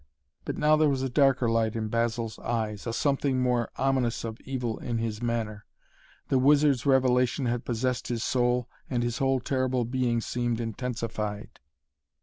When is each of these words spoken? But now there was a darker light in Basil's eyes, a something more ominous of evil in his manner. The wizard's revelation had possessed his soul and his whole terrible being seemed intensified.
But 0.45 0.57
now 0.57 0.75
there 0.77 0.89
was 0.89 1.03
a 1.03 1.11
darker 1.11 1.47
light 1.47 1.75
in 1.75 1.87
Basil's 1.87 2.39
eyes, 2.39 2.87
a 2.87 2.91
something 2.91 3.39
more 3.39 3.69
ominous 3.75 4.23
of 4.23 4.41
evil 4.41 4.79
in 4.79 4.97
his 4.97 5.21
manner. 5.21 5.67
The 6.29 6.39
wizard's 6.39 6.87
revelation 6.87 7.45
had 7.45 7.65
possessed 7.65 8.07
his 8.07 8.23
soul 8.23 8.67
and 8.89 9.03
his 9.03 9.19
whole 9.19 9.39
terrible 9.39 9.85
being 9.85 10.19
seemed 10.19 10.59
intensified. 10.59 11.59